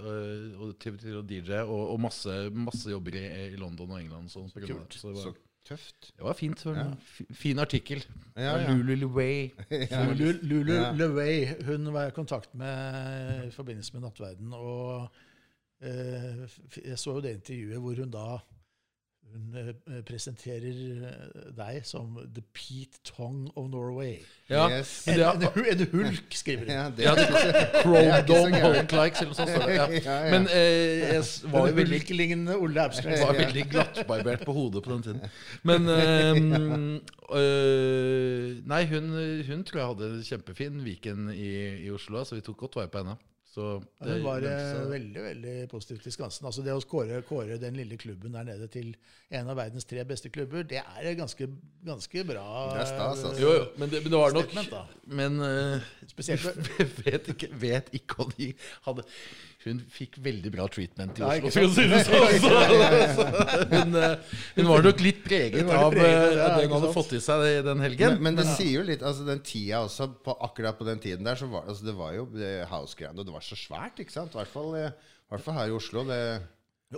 [0.07, 3.99] uh, og til, til å DJ, og, og masse, masse jobber i, i London og
[3.99, 4.31] England.
[4.31, 4.71] og Sånn, så, det.
[4.71, 5.35] var, Så
[5.67, 6.11] tøft.
[6.17, 6.65] det var fint.
[6.65, 6.85] Ja.
[7.31, 8.05] Fin artikkel.
[8.35, 8.71] Ja, ja.
[8.71, 9.49] Lulu LeWay.
[9.91, 14.53] Lulu, Lulu LeWay hun var jeg i kontakt med i forbindelse med Nattverden.
[14.53, 15.07] Og
[15.81, 16.41] eh,
[16.85, 18.25] jeg så jo det intervjuet hvor hun da
[19.33, 24.19] hun eh, presenterer eh, deg som the Pete Tong of Norway.
[24.49, 25.07] Ja, Yes.
[25.07, 26.73] En, en, en hulk, skriver hun.
[26.73, 27.15] Ja, det, ja,
[28.19, 28.91] er Dome gærent.
[28.91, 29.49] Hulk Likes, eller noe sånt.
[29.51, 29.87] Ja.
[30.11, 30.31] Ja, ja.
[30.33, 33.19] Men eh, jeg var jo veldig hulk-lignende Ole Abskrek.
[33.23, 35.21] var veldig glattbarbert på hodet på den tiden.
[35.69, 36.31] Men eh,
[37.39, 39.11] øh, Nei, hun,
[39.47, 41.51] hun tror jeg hadde en kjempefin weekend i,
[41.85, 43.17] i Oslo, så vi tok godt vare på henne.
[43.51, 43.65] Så
[43.99, 46.45] Ja, hun var eh, veldig veldig positivt til Skansen.
[46.47, 48.93] Altså Det å kåre, kåre den lille klubben der nede til
[49.27, 51.49] en av verdens tre beste klubber, det er ganske,
[51.83, 52.45] ganske bra.
[52.71, 53.43] Det er stas, altså.
[53.43, 54.95] Jo, jo, men det, men det var nok Statement.
[55.19, 56.71] Men uh, Spesielt
[57.05, 58.53] vet ikke, vet ikke om de
[58.87, 59.07] hadde
[59.61, 61.35] Hun fikk veldig bra treatment i Oslo.
[61.37, 62.37] Ikke for å si det sånn.
[62.41, 62.53] Så,
[63.17, 63.25] så,
[63.73, 67.45] hun, øh, hun var nok litt preget av ja, det hun hadde fått i seg
[67.67, 68.17] den helgen.
[68.17, 71.29] men, men det sier jo litt altså Den tida også, på, akkurat på den tiden
[71.29, 72.25] der, så var altså, det var jo
[72.71, 73.21] house-greiene.
[73.21, 74.33] Og det var så svært, ikke sant?
[74.33, 76.07] I hvert fall, eh, i hvert fall her i Oslo.
[76.09, 76.21] Det,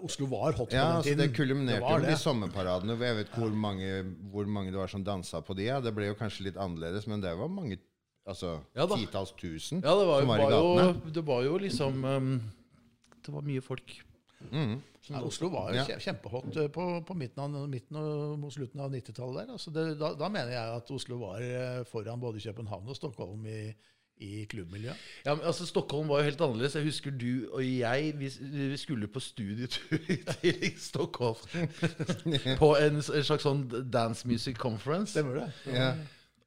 [0.02, 1.22] Oslo var hot på ja, den altså, tiden.
[1.22, 2.96] det kulminerte jo med de sommerparadene.
[2.98, 3.90] Jeg vet ikke hvor mange,
[4.34, 5.68] hvor mange det var som dansa på de.
[5.68, 5.82] Ja.
[5.84, 7.78] Det ble jo kanskje litt annerledes, men det var mange
[8.26, 10.88] altså, Ja titalls tusen Ja, var, som var i gatene.
[11.06, 12.34] jo, det var jo liksom um,
[13.26, 13.94] Det var mye folk.
[14.52, 14.82] Mm.
[15.10, 15.98] Ja, Oslo var jo Ja.
[16.00, 19.48] kjempehot eh, på, på midten, av, midten og mot slutten av 90-tallet.
[19.48, 19.54] der.
[19.56, 23.46] Altså det, da, da mener jeg at Oslo var eh, foran både København og Stockholm
[23.48, 23.74] i,
[24.24, 24.96] i klubbmiljøet.
[25.26, 26.76] Ja, men altså Stockholm var jo helt annerledes.
[26.76, 28.30] Jeg husker du og jeg Vi,
[28.70, 29.98] vi skulle på studietur
[30.42, 31.40] til Stockholm.
[32.64, 35.12] på en, en slags sånn dance music conference.
[35.16, 35.50] Stemmer det?
[35.76, 35.94] Ja.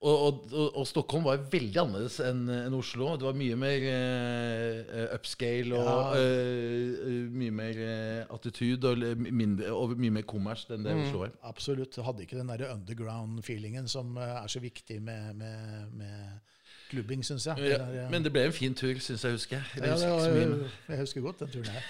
[0.05, 3.15] Og, og, og, Stockholm var veldig annerledes enn en Oslo.
[3.17, 6.19] Det var mye mer uh, upscale og Ja.
[6.21, 11.33] eh, mye mer uh, attitude og, mindre, og mye mer kommers enn det Oslo var.
[11.49, 11.97] Absolutt.
[12.05, 16.53] Hadde ikke den der underground-feelingen som er så viktig med, med, med
[16.91, 17.65] klubbing, syns jeg.
[17.65, 18.11] Ja, der, ja.
[18.13, 19.65] men det ble en fin tur, syns jeg husker.
[19.81, 21.83] Jeg husker var, mye, jeg husker godt den turen her.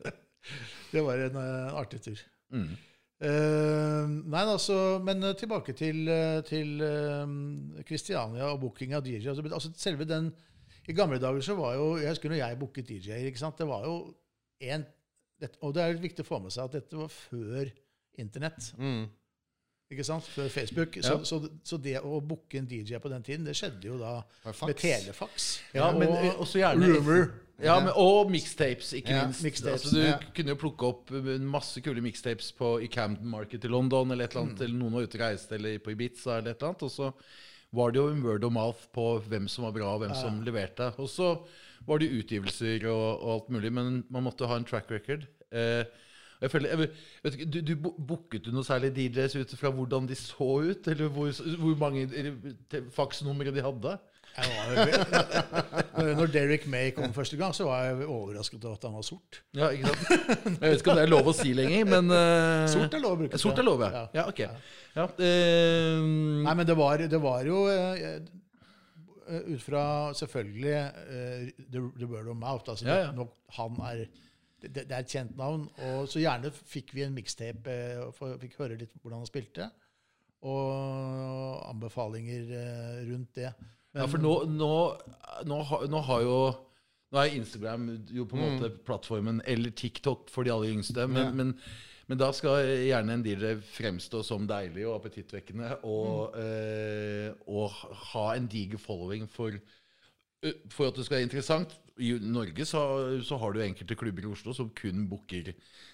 [0.92, 1.42] det var en
[1.72, 2.22] artig tur.
[2.52, 2.76] Mm.
[3.20, 9.20] Eh, nei, altså, men eh, tilbake til, eh, til eh, Christiania og booking av DJ.
[9.28, 10.30] Altså, altså, selve den
[10.88, 13.26] I gamle dager så var jo Jeg husker når jeg booket DJ-er.
[13.28, 14.14] ikke sant, Det var jo
[14.60, 14.86] en
[15.40, 17.68] det, Og det er litt viktig å få med seg at dette var før
[18.20, 18.72] Internett.
[18.78, 19.04] Mm.
[19.90, 20.96] ikke sant, Før Facebook.
[20.96, 21.02] Ja.
[21.02, 24.22] Så, så, så det å booke en DJ på den tiden, det skjedde jo da
[24.46, 24.80] Med fax.
[24.80, 25.46] telefax.
[25.74, 27.30] Ja, men og og så gjerne Rumor.
[27.62, 29.42] Ja, men, og mixtapes, ikke Ja, minst.
[29.44, 30.16] mixtapes, altså, du ja.
[30.36, 31.10] kunne jo plukke opp
[31.44, 34.56] masse kule mixtapes på, i Camden Market i London, eller eller Mm.
[34.60, 36.82] eller noen var ute og reiste, eller på Ibiza, eller et eller annet.
[36.82, 37.12] Og så
[37.72, 40.40] var det jo en word of mouth på hvem som var bra, og hvem som
[40.42, 40.92] leverte.
[40.98, 41.34] Og så
[41.86, 45.26] var det utgivelser og, og alt mulig, men man måtte ha en track record.
[45.52, 45.84] Eh,
[46.40, 46.78] jeg føler, jeg
[47.22, 51.08] vet, du, du Booket du noe særlig DJs ut fra hvordan de så ut, eller
[51.12, 51.28] hvor,
[51.60, 52.08] hvor mange
[52.96, 53.98] faksnumre de hadde?
[56.16, 59.40] Når Derek May kom første gang, så var jeg overrasket over at han var sort.
[59.56, 60.04] Ja, ikke sant?
[60.46, 63.16] Jeg vet ikke om det er lov å si lenger, men uh, Sort er lov
[63.16, 63.40] å bruke.
[63.42, 63.90] Sort er lov, ja.
[63.90, 64.04] Ja.
[64.20, 64.44] Ja, ok.
[64.96, 66.06] Ja, Uh,
[66.46, 68.16] Nei, men det var, det var jo eh,
[69.52, 69.82] ut fra
[70.18, 70.72] selvfølgelig
[71.70, 72.64] the, the word of mouth.
[72.72, 74.04] Altså, det- nok han er
[74.60, 75.68] det, det er et kjent navn.
[75.90, 79.70] Og så gjerne fikk vi en mixtape og fikk høre litt hvordan han spilte.
[80.42, 82.50] Og anbefalinger
[83.10, 83.52] rundt det.
[83.94, 84.72] Ja, for nå, nå,
[85.46, 86.40] nå, har- nå har jo
[87.12, 91.08] Nå er Instagram jo på en måte plattformen, eller TikTok for de aller yngste.
[91.10, 91.30] Men, Ja.
[91.32, 91.48] men,
[92.06, 97.70] men da skal gjerne en dealer fremstå som deilig og appetittvekkende og, eh, og
[98.12, 99.50] ha en diger following for,
[100.72, 101.76] for at det skal være interessant.
[102.00, 102.80] I Norge så,
[103.26, 105.50] så har du enkelte klubber i Oslo som kun booker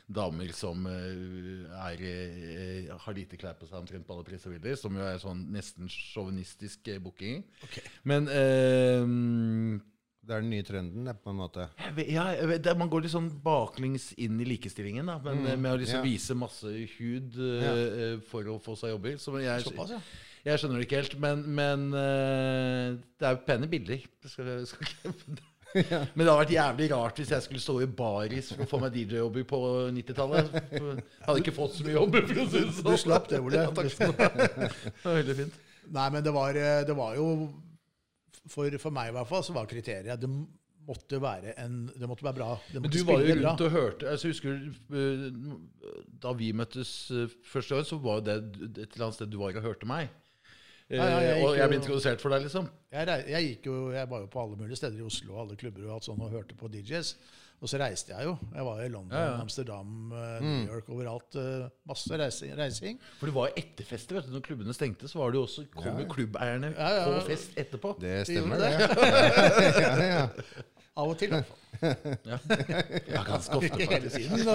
[0.06, 4.94] damer som eh, er, eh, har lite klær på seg omtrent på alle priser som
[4.94, 7.42] jo er sånn nesten sjåvinistisk booking.
[7.66, 7.82] Okay.
[8.06, 9.02] Men eh,
[10.26, 11.66] Det er den nye trenden, det, på en måte.
[11.94, 15.52] vet- ja, vet, det, man går litt sånn baklengs inn i likestillingen, da, men mm,
[15.58, 16.06] med å liksom ja.
[16.06, 17.74] vise masse hud ja.
[17.74, 19.18] eh, for å få seg jobber.
[19.42, 20.00] Jeg, Såpass, ja.
[20.46, 24.02] Jeg skjønner det ikke helt, men, men eh, det er jo pene bilder.
[24.22, 25.14] Det skal, skal ikke
[26.14, 28.78] Men det hadde vært jævlig rart hvis jeg skulle stå i baris for å få
[28.80, 29.58] meg DJ-jobber på
[29.96, 30.54] 90-tallet.
[31.26, 32.86] Hadde ikke fått så mye jobber, for å si det sånn.
[32.86, 33.60] Du slapp det, Ole.
[33.66, 34.28] Ja, takk skal du ha.
[34.38, 35.58] Det var veldig fint.
[35.96, 37.26] Nei, men det var, eh, det var jo
[38.50, 40.30] for, for meg i hvert fall så var kriteriet Det
[40.86, 42.48] måtte være, en, det måtte være bra.
[42.70, 43.50] Det Men du var jo bra.
[43.50, 46.94] rundt og hørte altså, Husker du eh, Da vi møttes
[47.46, 50.14] første år, så var det et eller annet sted du var og hørte meg.
[50.88, 52.68] Eh, Ja, ja, jeg og jeg ble introdusert for deg, liksom.
[52.94, 55.56] Jeg, jeg, gikk jo, jeg var jo på alle mulige steder i Oslo og alle
[55.58, 57.16] klubber og alt sånt, og hørte på DJs.
[57.64, 58.34] Og så reiste jeg jo.
[58.54, 59.40] Jeg var i London, Ja, ja.
[59.40, 61.34] Amsterdam, eh, New York, overalt.
[61.40, 62.52] eh, Masse reising.
[62.58, 63.00] reising.
[63.18, 64.14] For det var jo etterfester.
[64.18, 67.04] vet du, Når klubbene stengte, så var det jo også kom jo klubbeierne Ja, ja.
[67.08, 67.96] på fest etterpå.
[68.00, 68.72] Det stemmer, det.
[70.96, 71.62] Av og til, i hvert fall.
[72.24, 72.38] Ja,
[73.12, 73.68] ja ganske ofte.
[73.68, 74.38] Ikke hele tiden.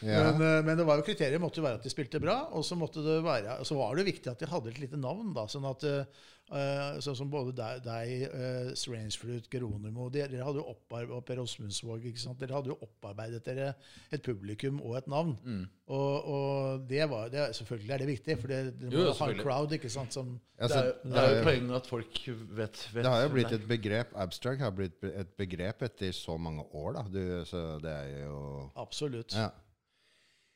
[0.00, 0.30] Ja.
[0.32, 2.62] Men, eh, men det var jo kriteriet måtte jo være at de spilte bra, og
[2.64, 5.34] så, måtte det være, så var det viktig at de hadde et lite navn.
[5.36, 10.66] da, sånn at eh, sånn som både deg, deg uh, Strangefruit, Geronimo dere, hadde jo
[10.72, 12.40] oppar- og Per Osmundsvåg, ikke sant?
[12.40, 13.68] Dere hadde jo opparbeidet dere
[14.10, 15.36] et publikum og et navn.
[15.44, 15.62] Mm.
[15.90, 19.30] Og, og det var, det, selvfølgelig er det viktig, for det, det må Jo, ha
[19.30, 23.10] en crowd ikke sant, som Altså, Det er, jo- poenget at folk vet, vet Det
[23.10, 27.06] har jo blitt et begrep Abstract har blitt et begrep etter så mange år, da.
[27.08, 29.34] Du, så det er jo Absolutt.
[29.34, 29.48] Ja.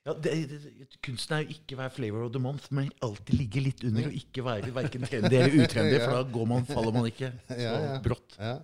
[0.05, 3.62] Ja, det, det, kunsten er jo ikke være flavor of the month, men alltid ligge
[3.64, 7.09] litt under og ikke være verken trendy eller utrendy, for da går man, faller man
[7.09, 8.01] ikke så Ja, ja.
[8.05, 8.37] brått.
[8.38, 8.57] ja.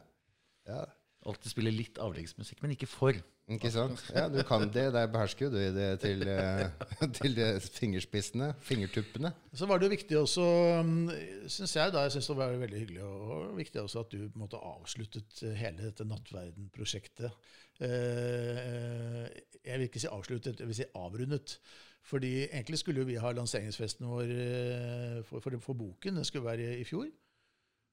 [0.69, 0.83] ja.
[1.29, 3.17] Alltid spille litt avleggsmusikk, men ikke for.
[3.51, 4.01] Ikke sant?
[4.15, 4.87] Ja, du kan det.
[4.95, 6.71] Der behersker du det til, eh,
[7.19, 8.55] til de fingerspissene.
[8.65, 9.33] Fingertuppene.
[9.53, 10.47] Så var det jo viktig også,
[11.51, 14.39] syns jeg, da, jeg synes det var veldig hyggelig og viktig også at du på
[14.39, 17.37] en måte avsluttet hele dette Nattverden-prosjektet.
[17.81, 19.29] Eh,
[19.65, 21.59] Jeg vil ikke si avsluttet, jeg vil si avrundet.
[22.03, 26.17] Fordi egentlig skulle vi ha lanseringsfesten vår eh, for, for, for boken.
[26.17, 27.07] Den skulle være i fjor.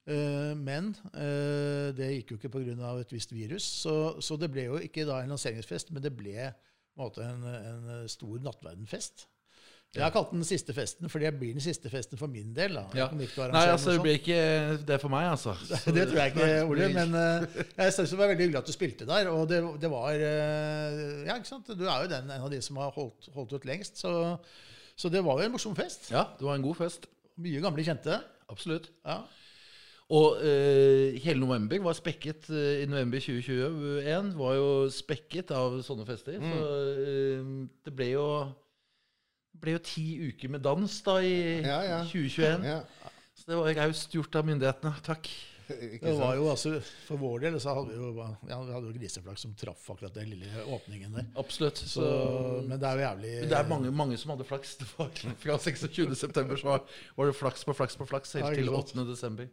[0.08, 2.94] Eh, Men eh, det gikk jo ikke pga.
[3.02, 3.64] et visst virus.
[3.64, 6.54] Så, så det ble jo ikke da en lanseringsfest, men det ble
[6.98, 9.28] en, en stor nattverdenfest.
[9.96, 12.76] Jeg har kalt den siste festen, fordi det blir den siste festen for min del.
[12.98, 13.08] Ja.
[13.16, 14.42] Nei, altså, det blir ikke
[14.88, 15.56] det for meg, altså.
[15.96, 16.90] det tror jeg ikke, Ole.
[16.94, 19.32] Men uh, jeg synes det var veldig hyggelig at du spilte der.
[19.32, 21.72] Og det, det var uh, Ja, ikke sant?
[21.72, 23.98] Du er jo den, en av de som har holdt, holdt ut lengst.
[24.04, 24.12] Så,
[25.00, 26.12] så det var jo en morsom fest.
[26.14, 27.08] Ja, det var en god fest.
[27.42, 28.20] Mye gamle kjente.
[28.52, 28.92] Absolutt.
[29.08, 29.22] Ja.
[30.08, 36.06] Og uh, hele november var spekket uh, i november 2021 var jo spekket av sånne
[36.08, 36.38] fester.
[36.40, 36.62] Så
[37.02, 37.50] eh,
[37.84, 38.28] det ble jo
[39.62, 42.00] ble jo ti uker med dans da i Ja, ja.
[42.08, 42.66] 2021.
[42.68, 42.82] Ja.
[43.38, 44.96] Så det var raust gjort av myndighetene.
[45.06, 45.30] Takk.
[45.68, 48.94] Det var jo altså, For vår del så hadde vi jo, ja, vi hadde jo
[48.96, 51.26] griseflaks som traff akkurat den lille åpningen der.
[51.36, 51.82] Absolutt.
[51.92, 52.06] Så,
[52.64, 54.78] men det er jo jævlig Men det er mange, mange som hadde flaks.
[54.80, 55.12] Det var
[55.44, 56.56] fra 26.9.
[56.62, 56.86] så var,
[57.20, 58.96] var det flaks på flaks på flaks helt til sant.
[58.96, 59.50] 8.12.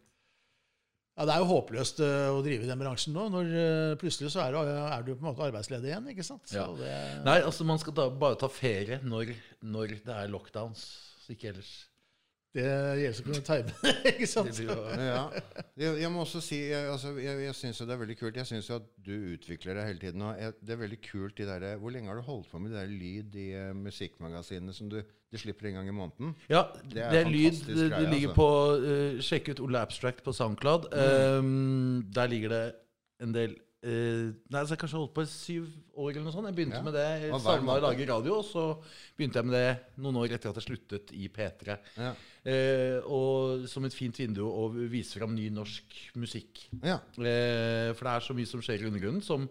[1.14, 3.29] Ja, Det er jo håpløst eh, å drive i den bransjen nå.
[3.31, 6.09] når eh, Plutselig så er du, er du på en måte arbeidsledig igjen.
[6.11, 6.42] ikke sant?
[6.50, 6.66] Så Ja.
[6.74, 9.31] det, Nei, altså man skal da bare ta ferie når,
[9.62, 10.83] når det er lockdowns.
[11.24, 11.70] så Ikke ellers.
[12.54, 12.62] Det
[13.00, 14.58] gjelder å kunne time det, ikke sant?
[14.62, 15.22] Ja.
[15.74, 18.36] Jeg, jeg må også si Jeg, altså, jeg, jeg syns jo det er veldig kult.
[18.38, 20.22] Jeg syns jo at du utvikler deg hele tiden.
[20.22, 22.70] Og jeg, det er veldig kult de der, Hvor lenge har du holdt på med
[22.70, 26.36] de der lyd i uh, musikkmagasinene som du, de slipper en gang i måneden?
[26.52, 27.58] Ja, Det det er er, lyd.
[27.66, 28.38] Det, greie, det ligger altså.
[28.38, 28.48] på
[28.86, 30.88] uh, Sjekk ut Ole Abstract på SoundCloud.
[30.94, 32.64] Um, der ligger det
[33.26, 35.66] en del Uh, Nei, så jeg kanskje holdt på i syv
[36.00, 36.46] år eller noe sånt.
[36.48, 36.84] Jeg begynte Ja.
[36.86, 37.26] med det.
[37.44, 38.62] Savna å lage radio, og så
[39.18, 41.76] begynte jeg med det noen år etter at jeg sluttet i P3.
[42.00, 42.14] Ja.
[42.44, 46.66] Eh, og som et fint vindu å vise fram ny norsk musikk.
[46.83, 46.98] ja.
[47.16, 49.48] Eh, for det er så mye som skjer i undergrunnen, som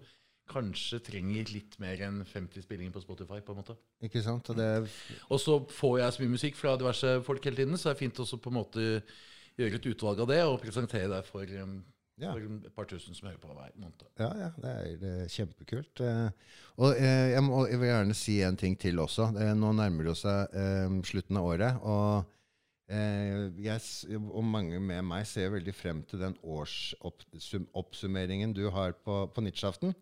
[0.54, 3.40] kanskje trenger litt mer enn 50 spillinger på Spotify.
[3.42, 3.78] på en måte.
[4.04, 4.50] Ikke sant?
[4.52, 4.90] Og det,
[5.32, 8.02] Og så får jeg så mye musikk fra diverse folk hele tiden, så det er
[8.04, 8.86] fint også på en måte
[9.58, 11.84] gjøre et utvalg av det og presentere det for, um,
[12.20, 12.34] Ja.
[12.34, 14.04] for et par tusen som hører på hver måned.
[14.20, 16.02] ja, ja, det er, det er kjempekult.
[16.02, 16.30] Eh,
[16.78, 19.32] og eh, jeg, må, jeg vil gjerne si en ting til også.
[19.56, 21.80] Nå nærmer det seg eh, slutten av året.
[21.82, 22.26] og
[22.94, 23.82] jeg,
[24.32, 29.94] og mange med meg ser veldig frem til den årsoppsummeringen du har på, på nyttårsaften.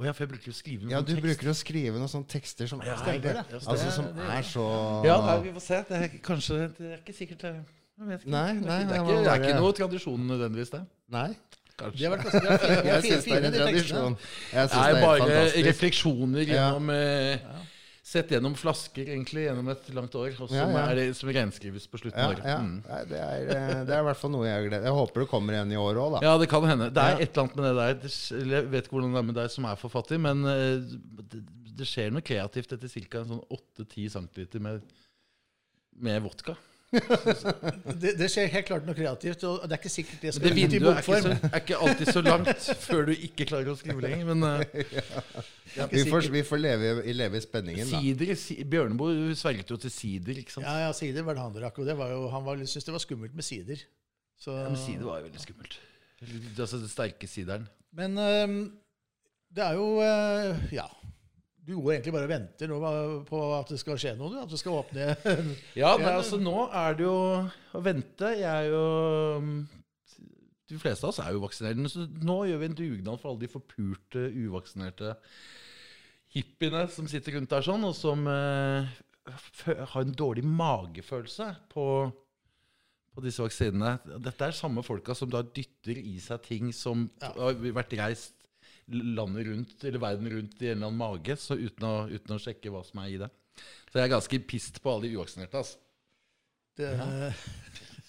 [0.00, 1.22] Oh ja, for jeg bruker å skrive noen Ja, du tekst.
[1.26, 4.42] bruker å skrive noen sånne tekster som, Ja, er, det- ja, altså, som det- er
[4.48, 4.64] så
[5.04, 5.76] Ja, nei, vi får se.
[5.88, 7.52] Det er kanskje Det er ikke sikkert jeg
[8.08, 8.30] vet ikke.
[8.30, 10.70] Nei, det, nei, er ikke, det, det er ikke, det er ikke noe tradisjon nødvendigvis,
[10.72, 10.80] det.
[11.12, 11.28] Nei.
[11.28, 11.34] De
[11.84, 12.08] Kanskje.
[12.12, 12.52] vært de fine, de er
[12.84, 14.16] Jeg fine, syns det er en tradisjon.
[14.16, 15.64] Jeg Det synes er det er bare fantastisk.
[15.68, 16.44] refleksjoner Ja.
[16.54, 17.38] gjennom eh,
[18.10, 20.86] Sett gjennom flasker, egentlig, gjennom et langt år, og Ja, ja.
[20.98, 22.56] Det, som renskrives på slutten Ja, ja.
[22.58, 22.80] Mm.
[23.06, 25.54] Det, er, eh, det er i hvert fall noe jeg gleder Jeg håper det kommer
[25.54, 26.22] igjen i år òg, da.
[26.26, 26.88] Ja, det kan hende.
[26.90, 29.38] Det er et eller annet med det der Jeg vet ikke hvordan det er med
[29.38, 30.96] deg som er forfatter, men eh,
[31.30, 31.44] det,
[31.78, 33.22] det skjer noe kreativt etter ca.
[33.30, 34.90] Sånn 8-10 cm med,
[36.08, 36.56] med vodka.
[38.00, 40.64] Det, det skjer helt klart noe kreativt, og det er ikke sikkert det skal Det
[40.66, 41.26] ut i bokform.
[41.26, 44.24] så, er ikke alltid så langt før du ikke klarer å skrive lenger.
[44.32, 44.64] Men uh,
[45.70, 48.00] Det er Vi får, vi får leve, i- leve i spenningen, da.
[48.02, 50.66] sider si, Bjørneboe sverget jo til sider, ikke sant?
[50.66, 52.96] Ja, ja, sider var det han drakk, og det var jo, han var, syntes det
[52.96, 53.86] var skummelt med sider.
[54.40, 55.78] Så, Ja, men sider var jo veldig skummelt.
[56.60, 57.68] Altså det sterke sideren.
[57.96, 58.56] Men um,
[59.54, 60.88] det er jo uh, Ja.
[61.70, 62.72] Du går egentlig bare og venter
[63.28, 65.04] på at det skal skje noe, at det skal åpne
[65.78, 67.16] Ja, nei, altså nå er det jo
[67.78, 68.32] å vente.
[68.40, 68.80] Jeg er jo
[69.38, 69.52] um,
[70.70, 71.92] De fleste av oss er jo vaksinerte.
[71.92, 75.14] Så nå gjør vi en dugnad for alle de forpurte, uvaksinerte
[76.34, 78.90] hippiene som sitter rundt der sånn, og som eh,
[79.94, 81.86] har en dårlig magefølelse på,
[83.14, 83.96] på disse vaksinene.
[84.22, 87.32] Dette er samme folka som da dytter i seg ting som Ja.
[87.34, 88.36] har vært reist
[88.90, 92.40] landet rundt, eller verden rundt i en eller annen mage, så uten å, uten å
[92.42, 93.30] sjekke hva som er i det.
[93.90, 95.60] Så jeg er ganske pissed på alle de uvaksinerte.
[95.60, 95.78] Altså.
[96.78, 96.90] det,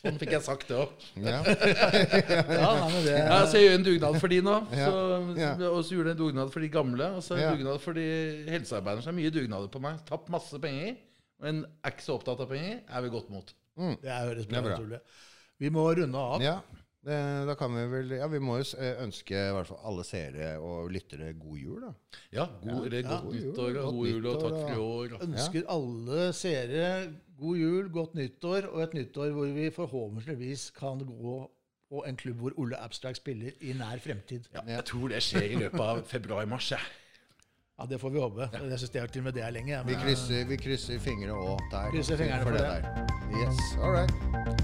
[0.02, 1.04] Sånn fikk jeg sagt det òg.
[1.22, 1.42] Ja.
[1.46, 2.70] Ja,
[3.06, 4.56] Ja, så jeg gjør en dugnad for de nå.
[4.74, 5.02] Ja, Så,
[5.38, 5.52] ja.
[5.70, 7.10] Og så gjorde jeg en dugnad for de gamle.
[7.20, 7.52] Og så en Ja.
[7.54, 8.06] dugnad for de
[8.50, 9.04] helsearbeiderne.
[9.06, 10.00] Så er mye dugnader på meg.
[10.10, 10.96] Tapt masse penger,
[11.44, 12.80] men er ikke så opptatt av penger.
[12.90, 13.54] Er vi godt mot.
[14.02, 15.02] Det høres bra ut,
[15.62, 16.42] Vi må runde av.
[17.04, 17.10] ja.
[17.12, 20.04] Det, da kan vi vel Ja, vi må jo eh, ønske i hvert fall alle
[20.06, 21.94] seere og lyttere god jul, da.
[22.32, 23.40] Ja, god, eller godt ja.
[23.40, 25.16] nyttår og god jul og takk for i år.
[25.18, 31.00] og- Ønsker alle seere god jul, godt nyttår, og et nyttår hvor vi forhåpentligvis kan
[31.10, 31.40] gå
[31.92, 34.46] på en klubb hvor Ole Abstract spiller i nær fremtid.
[34.54, 36.70] Ja, jeg tror det skjer i løpet av februar-mars.
[36.72, 36.80] jeg.
[37.80, 38.50] Ja, Det får vi håpe.
[38.54, 39.78] Jeg syns det er til og med det er lenge.
[39.84, 39.88] Men...
[39.90, 41.90] Vi krysser, vi krysser fingre og der.
[41.92, 43.11] Krysser fingrene for det der.
[43.40, 44.12] Yes, all right.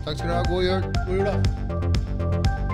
[0.05, 0.43] Takk skal du ha.
[0.43, 0.81] God jul.
[0.81, 2.66] God jul, da.